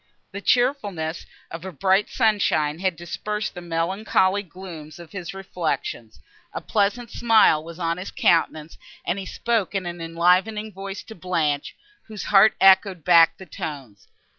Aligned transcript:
The 0.31 0.41
cheerfulness 0.41 1.27
of 1.51 1.63
a 1.63 1.71
bright 1.71 2.09
sunshine 2.09 2.79
had 2.79 2.95
dispersed 2.95 3.53
the 3.53 3.61
melancholy 3.61 4.41
glooms 4.41 4.97
of 4.97 5.11
his 5.11 5.31
reflections, 5.35 6.19
a 6.53 6.59
pleasant 6.59 7.11
smile 7.11 7.63
was 7.63 7.77
on 7.77 7.97
his 7.99 8.09
countenance, 8.09 8.79
and 9.05 9.19
he 9.19 9.27
spoke 9.27 9.75
in 9.75 9.85
an 9.85 10.01
enlivening 10.01 10.71
voice 10.71 11.03
to 11.03 11.13
Blanche, 11.13 11.75
whose 12.07 12.23
heart 12.23 12.55
echoed 12.59 13.03
back 13.05 13.37
the 13.37 13.45
tones. 13.45 14.07